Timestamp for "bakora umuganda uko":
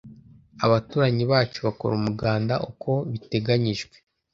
1.67-2.91